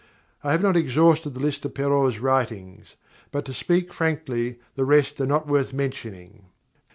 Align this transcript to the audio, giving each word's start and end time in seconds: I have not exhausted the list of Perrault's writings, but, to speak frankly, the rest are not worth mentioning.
I 0.43 0.49
have 0.49 0.63
not 0.63 0.75
exhausted 0.75 1.35
the 1.35 1.39
list 1.39 1.63
of 1.63 1.75
Perrault's 1.75 2.17
writings, 2.17 2.95
but, 3.31 3.45
to 3.45 3.53
speak 3.53 3.93
frankly, 3.93 4.59
the 4.73 4.83
rest 4.83 5.21
are 5.21 5.27
not 5.27 5.45
worth 5.47 5.73
mentioning. 5.73 6.45